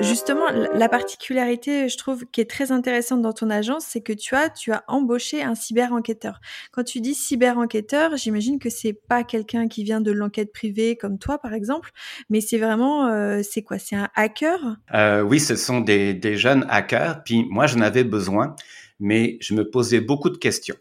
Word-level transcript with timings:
Justement, 0.00 0.50
la 0.50 0.88
particularité, 0.88 1.88
je 1.88 1.96
trouve, 1.96 2.24
qui 2.26 2.40
est 2.40 2.50
très 2.50 2.72
intéressante 2.72 3.22
dans 3.22 3.32
ton 3.32 3.48
agence, 3.48 3.84
c'est 3.86 4.00
que 4.00 4.12
tu 4.12 4.34
as, 4.34 4.50
tu 4.50 4.72
as 4.72 4.82
embauché 4.88 5.42
un 5.42 5.54
cyber-enquêteur. 5.54 6.40
Quand 6.72 6.82
tu 6.82 7.00
dis 7.00 7.14
cyber-enquêteur, 7.14 8.16
j'imagine 8.16 8.58
que 8.58 8.70
c'est 8.70 8.92
pas 8.92 9.22
quelqu'un 9.22 9.68
qui 9.68 9.84
vient 9.84 10.00
de 10.00 10.10
l'enquête 10.10 10.52
privée 10.52 10.96
comme 10.96 11.18
toi, 11.18 11.38
par 11.38 11.54
exemple, 11.54 11.92
mais 12.28 12.40
c'est 12.40 12.58
vraiment, 12.58 13.06
euh, 13.06 13.40
c'est 13.48 13.62
quoi? 13.62 13.78
C'est 13.78 13.94
un 13.94 14.08
hacker? 14.16 14.76
Euh, 14.94 15.22
Oui, 15.22 15.38
ce 15.38 15.54
sont 15.54 15.80
des, 15.80 16.12
des 16.12 16.36
jeunes 16.36 16.66
hackers. 16.68 17.22
Puis 17.22 17.46
moi, 17.48 17.66
j'en 17.66 17.80
avais 17.80 18.04
besoin, 18.04 18.56
mais 18.98 19.38
je 19.40 19.54
me 19.54 19.70
posais 19.70 20.00
beaucoup 20.00 20.30
de 20.30 20.38
questions 20.38 20.76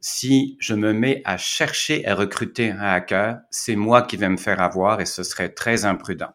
si 0.00 0.56
je 0.60 0.74
me 0.74 0.92
mets 0.92 1.20
à 1.24 1.36
chercher 1.36 2.06
à 2.06 2.14
recruter 2.14 2.70
un 2.70 2.78
hacker, 2.78 3.40
c'est 3.50 3.74
moi 3.74 4.02
qui 4.02 4.16
vais 4.16 4.28
me 4.28 4.36
faire 4.36 4.60
avoir 4.60 5.00
et 5.00 5.06
ce 5.06 5.24
serait 5.24 5.48
très 5.48 5.84
imprudent. 5.84 6.32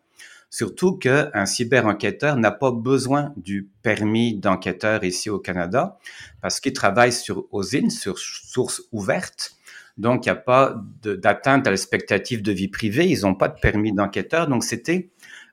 Surtout 0.54 0.98
qu'un 0.98 1.46
cyber-enquêteur 1.46 2.36
n'a 2.36 2.52
pas 2.52 2.72
besoin 2.72 3.34
du 3.38 3.70
permis 3.84 4.36
d'enquêteur 4.36 5.06
ici 5.06 5.30
au 5.30 5.40
Canada 5.40 5.98
parce 6.42 6.60
qu'il 6.60 6.74
travaille 6.74 7.14
sur 7.14 7.46
OSIN, 7.52 7.90
sur 7.90 8.20
source 8.20 8.82
ouverte. 8.92 9.56
Donc, 9.98 10.26
il 10.26 10.30
n'y 10.30 10.34
a 10.34 10.36
pas 10.36 10.76
d'atteinte 11.04 11.68
à 11.68 11.72
l'expectative 11.72 12.42
de 12.42 12.52
vie 12.52 12.68
privée. 12.68 13.08
Ils 13.08 13.22
n'ont 13.22 13.34
pas 13.34 13.48
de 13.48 13.58
permis 13.62 13.94
d'enquêteur. 13.94 14.48
Donc, 14.48 14.66
c'était 14.66 15.10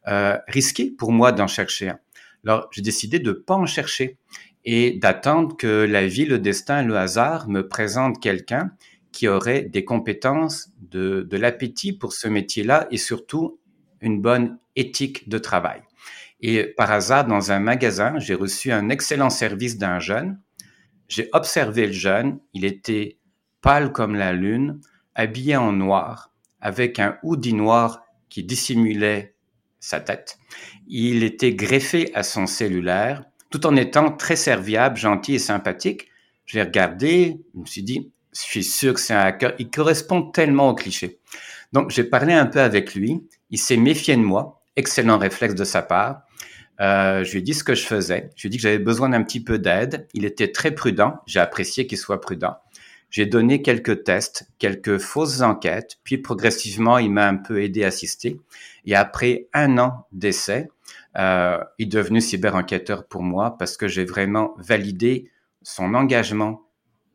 euh, 0.08 0.36
risqué 0.48 0.90
pour 0.90 1.12
moi 1.12 1.30
d'en 1.30 1.46
chercher 1.46 1.90
un. 1.90 2.00
Alors, 2.44 2.68
j'ai 2.72 2.82
décidé 2.82 3.20
de 3.20 3.30
ne 3.30 3.34
pas 3.34 3.54
en 3.54 3.66
chercher 3.66 4.18
et 4.64 4.98
d'attendre 4.98 5.56
que 5.56 5.86
la 5.88 6.08
vie, 6.08 6.24
le 6.24 6.40
destin, 6.40 6.82
le 6.82 6.96
hasard 6.96 7.48
me 7.48 7.68
présente 7.68 8.20
quelqu'un 8.20 8.72
qui 9.12 9.28
aurait 9.28 9.62
des 9.62 9.84
compétences, 9.84 10.70
de, 10.80 11.22
de 11.22 11.36
l'appétit 11.36 11.92
pour 11.92 12.12
ce 12.12 12.26
métier-là 12.26 12.88
et 12.90 12.98
surtout 12.98 13.60
une 14.00 14.20
bonne 14.20 14.58
éthique 14.76 15.28
de 15.28 15.38
travail. 15.38 15.82
Et 16.40 16.64
par 16.64 16.90
hasard, 16.90 17.26
dans 17.26 17.50
un 17.52 17.58
magasin, 17.58 18.18
j'ai 18.18 18.34
reçu 18.34 18.70
un 18.70 18.90
excellent 18.90 19.30
service 19.30 19.76
d'un 19.76 19.98
jeune. 19.98 20.40
J'ai 21.08 21.28
observé 21.32 21.86
le 21.86 21.92
jeune. 21.92 22.38
Il 22.54 22.64
était 22.64 23.18
pâle 23.60 23.92
comme 23.92 24.14
la 24.14 24.32
lune, 24.32 24.80
habillé 25.14 25.56
en 25.56 25.72
noir, 25.72 26.32
avec 26.60 26.98
un 26.98 27.18
hoodie 27.22 27.54
noir 27.54 28.02
qui 28.28 28.44
dissimulait 28.44 29.34
sa 29.80 30.00
tête. 30.00 30.38
Il 30.86 31.22
était 31.22 31.54
greffé 31.54 32.14
à 32.14 32.22
son 32.22 32.46
cellulaire, 32.46 33.24
tout 33.50 33.66
en 33.66 33.74
étant 33.76 34.12
très 34.12 34.36
serviable, 34.36 34.96
gentil 34.96 35.34
et 35.34 35.38
sympathique. 35.38 36.08
Je 36.44 36.56
l'ai 36.58 36.64
regardé, 36.64 37.40
je 37.54 37.60
me 37.60 37.66
suis 37.66 37.82
dit, 37.82 38.12
je 38.32 38.40
suis 38.40 38.64
sûr 38.64 38.94
que 38.94 39.00
c'est 39.00 39.14
un 39.14 39.20
hacker. 39.20 39.54
Il 39.58 39.70
correspond 39.70 40.22
tellement 40.22 40.70
au 40.70 40.74
cliché. 40.74 41.18
Donc, 41.72 41.90
j'ai 41.90 42.04
parlé 42.04 42.32
un 42.32 42.46
peu 42.46 42.60
avec 42.60 42.94
lui. 42.94 43.26
Il 43.50 43.58
s'est 43.58 43.76
méfié 43.76 44.16
de 44.16 44.22
moi. 44.22 44.62
Excellent 44.76 45.18
réflexe 45.18 45.54
de 45.54 45.64
sa 45.64 45.82
part. 45.82 46.22
Euh, 46.80 47.24
je 47.24 47.32
lui 47.32 47.38
ai 47.38 47.42
dit 47.42 47.54
ce 47.54 47.64
que 47.64 47.74
je 47.74 47.84
faisais. 47.84 48.30
Je 48.36 48.42
lui 48.42 48.46
ai 48.48 48.50
dit 48.50 48.56
que 48.58 48.62
j'avais 48.62 48.78
besoin 48.78 49.08
d'un 49.08 49.22
petit 49.22 49.42
peu 49.42 49.58
d'aide. 49.58 50.06
Il 50.14 50.24
était 50.24 50.52
très 50.52 50.70
prudent. 50.70 51.20
J'ai 51.26 51.40
apprécié 51.40 51.86
qu'il 51.86 51.98
soit 51.98 52.20
prudent. 52.20 52.56
J'ai 53.10 53.24
donné 53.26 53.62
quelques 53.62 54.04
tests, 54.04 54.50
quelques 54.58 54.98
fausses 54.98 55.40
enquêtes, 55.40 55.96
puis 56.04 56.18
progressivement, 56.18 56.98
il 56.98 57.10
m'a 57.10 57.26
un 57.26 57.36
peu 57.36 57.62
aidé, 57.62 57.84
assisté. 57.84 58.38
Et 58.84 58.94
après 58.94 59.48
un 59.54 59.78
an 59.78 60.06
d'essai, 60.12 60.68
euh, 61.16 61.58
il 61.78 61.86
est 61.86 61.90
devenu 61.90 62.20
cyber-enquêteur 62.20 63.06
pour 63.06 63.22
moi 63.22 63.56
parce 63.58 63.76
que 63.78 63.88
j'ai 63.88 64.04
vraiment 64.04 64.54
validé 64.58 65.30
son 65.62 65.94
engagement, 65.94 66.67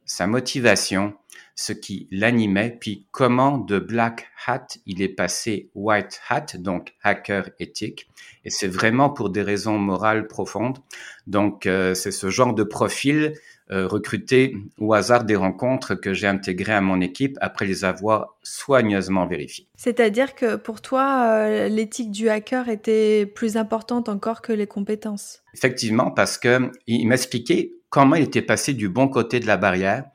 sa 0.06 0.28
motivation, 0.28 1.14
ce 1.56 1.74
qui 1.74 2.08
l'animait, 2.12 2.78
puis 2.80 3.06
comment 3.12 3.58
de 3.58 3.80
Black 3.80 4.28
Hat 4.46 4.68
il 4.86 5.02
est 5.02 5.10
passé 5.10 5.70
White 5.76 6.20
Hat, 6.30 6.58
donc 6.58 6.94
hacker 7.04 7.50
éthique. 7.60 8.10
Et 8.46 8.50
c'est 8.50 8.68
vraiment 8.68 9.10
pour 9.10 9.30
des 9.30 9.42
raisons 9.42 9.78
morales 9.78 10.28
profondes. 10.28 10.80
Donc 11.28 11.66
euh, 11.66 11.94
c'est 11.94 12.12
ce 12.12 12.30
genre 12.30 12.54
de 12.54 12.64
profil 12.64 13.34
euh, 13.72 13.88
recruté 13.88 14.58
au 14.78 14.94
hasard 14.94 15.24
des 15.24 15.38
rencontres 15.38 15.96
que 15.96 16.14
j'ai 16.14 16.28
intégré 16.28 16.74
à 16.74 16.82
mon 16.82 17.00
équipe 17.00 17.38
après 17.40 17.66
les 17.66 17.86
avoir 17.86 18.36
soigneusement 18.44 19.26
vérifiés. 19.26 19.68
C'est-à-dire 19.78 20.36
que 20.36 20.58
pour 20.58 20.82
toi, 20.82 21.28
euh, 21.30 21.70
l'éthique 21.70 22.12
du 22.12 22.28
hacker 22.28 22.68
était 22.68 23.26
plus 23.26 23.56
importante 23.56 24.10
encore 24.10 24.42
que 24.42 24.52
les 24.52 24.68
compétences? 24.68 25.44
Effectivement, 25.54 26.12
parce 26.12 26.38
que 26.38 26.72
il 26.88 27.08
m'expliquait 27.08 27.72
comment 27.94 28.16
il 28.16 28.24
était 28.24 28.42
passé 28.42 28.74
du 28.74 28.90
bon 28.90 29.08
côté 29.08 29.40
de 29.40 29.46
la 29.46 29.56
barrière 29.56 30.06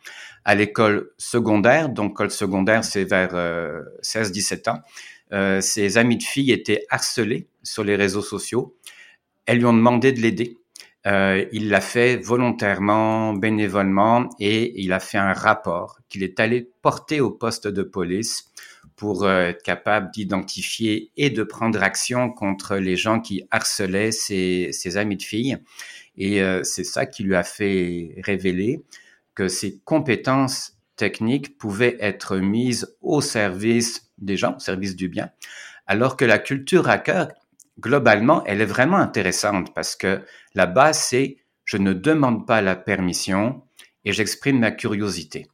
à 0.44 0.56
l'école 0.56 1.12
secondaire. 1.16 1.88
Donc, 1.88 2.10
l'école 2.10 2.32
secondaire, 2.32 2.82
c'est 2.82 3.04
vers 3.04 3.32
16-17 4.02 4.68
euh, 4.68 4.72
ans. 4.72 4.80
Euh, 5.32 5.60
ses 5.60 5.96
amis 5.96 6.16
de 6.16 6.24
filles 6.24 6.50
étaient 6.50 6.86
harcelés 6.90 7.46
sur 7.62 7.84
les 7.84 7.94
réseaux 7.94 8.22
sociaux. 8.22 8.74
Elles 9.46 9.58
lui 9.58 9.64
ont 9.64 9.72
demandé 9.72 10.10
de 10.10 10.20
l'aider. 10.20 10.56
Euh, 11.06 11.44
il 11.52 11.68
l'a 11.68 11.80
fait 11.80 12.16
volontairement, 12.16 13.32
bénévolement, 13.34 14.28
et 14.40 14.82
il 14.82 14.92
a 14.92 14.98
fait 14.98 15.18
un 15.18 15.32
rapport 15.32 16.00
qu'il 16.08 16.24
est 16.24 16.40
allé 16.40 16.68
porter 16.82 17.20
au 17.20 17.30
poste 17.30 17.68
de 17.68 17.84
police 17.84 18.50
pour 18.98 19.22
euh, 19.22 19.50
être 19.50 19.62
capable 19.62 20.10
d'identifier 20.10 21.12
et 21.16 21.30
de 21.30 21.44
prendre 21.44 21.82
action 21.82 22.30
contre 22.30 22.76
les 22.76 22.96
gens 22.96 23.20
qui 23.20 23.44
harcelaient 23.52 24.10
ses, 24.10 24.96
amis 24.96 25.16
de 25.16 25.22
filles. 25.22 25.56
Et 26.16 26.42
euh, 26.42 26.64
c'est 26.64 26.84
ça 26.84 27.06
qui 27.06 27.22
lui 27.22 27.36
a 27.36 27.44
fait 27.44 28.16
révéler 28.24 28.82
que 29.36 29.46
ses 29.46 29.78
compétences 29.84 30.76
techniques 30.96 31.56
pouvaient 31.58 31.96
être 32.00 32.38
mises 32.38 32.96
au 33.00 33.20
service 33.20 34.10
des 34.18 34.36
gens, 34.36 34.56
au 34.56 34.58
service 34.60 34.96
du 34.96 35.08
bien, 35.08 35.30
alors 35.86 36.16
que 36.16 36.24
la 36.24 36.40
culture 36.40 36.88
hacker, 36.88 37.28
globalement, 37.78 38.42
elle 38.46 38.60
est 38.60 38.66
vraiment 38.66 38.96
intéressante 38.96 39.72
parce 39.74 39.94
que 39.94 40.22
la 40.54 40.66
base, 40.66 40.98
c'est 40.98 41.36
je 41.64 41.76
ne 41.76 41.92
demande 41.92 42.48
pas 42.48 42.62
la 42.62 42.74
permission 42.74 43.62
et 44.04 44.12
j'exprime 44.12 44.58
ma 44.58 44.72
curiosité. 44.72 45.46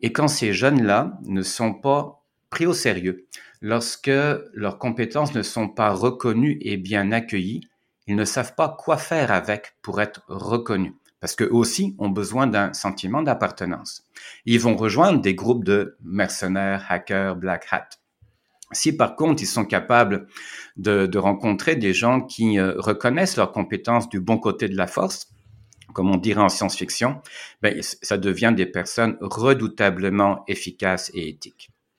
Et 0.00 0.12
quand 0.12 0.28
ces 0.28 0.52
jeunes-là 0.52 1.18
ne 1.24 1.42
sont 1.42 1.74
pas 1.74 2.23
pris 2.54 2.66
au 2.66 2.72
sérieux, 2.72 3.26
lorsque 3.60 4.12
leurs 4.52 4.78
compétences 4.78 5.34
ne 5.34 5.42
sont 5.42 5.68
pas 5.68 5.90
reconnues 5.90 6.56
et 6.60 6.76
bien 6.76 7.10
accueillies, 7.10 7.62
ils 8.06 8.14
ne 8.14 8.24
savent 8.24 8.54
pas 8.54 8.76
quoi 8.78 8.96
faire 8.96 9.32
avec 9.32 9.74
pour 9.82 10.00
être 10.00 10.22
reconnus 10.28 10.92
parce 11.20 11.34
qu'eux 11.34 11.50
aussi 11.50 11.96
ont 11.98 12.10
besoin 12.10 12.46
d'un 12.46 12.74
sentiment 12.74 13.22
d'appartenance. 13.22 14.04
Ils 14.44 14.60
vont 14.60 14.76
rejoindre 14.76 15.22
des 15.22 15.34
groupes 15.34 15.64
de 15.64 15.96
mercenaires, 16.04 16.84
hackers, 16.90 17.34
black 17.34 17.66
hat. 17.70 17.88
Si 18.72 18.94
par 18.94 19.16
contre 19.16 19.42
ils 19.42 19.46
sont 19.46 19.64
capables 19.64 20.28
de, 20.76 21.18
rencontrer 21.18 21.74
des 21.74 21.94
gens 21.94 22.20
qui 22.20 22.58
euh, 22.58 22.74
reconnaissent 22.76 23.38
leurs 23.38 23.52
compétences 23.52 24.08
du 24.10 24.20
bon 24.20 24.38
côté 24.38 24.68
de 24.68 24.76
la 24.76 24.86
force, 24.86 25.32
comme 25.94 26.10
on 26.10 26.18
dirait 26.18 26.42
en 26.42 26.50
science-fiction, 26.50 27.20
ben, 27.62 27.74
ça 27.80 28.18
devient 28.18 28.52
des 28.54 28.66
personnes 28.66 29.16
redoutablement 29.20 30.44
efficaces 30.46 31.10
et 31.14 31.30
éthiques. 31.30 31.70